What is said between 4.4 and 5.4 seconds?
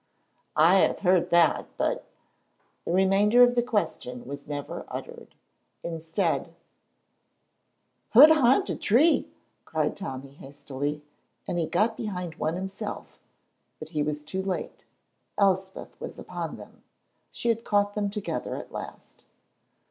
never uttered.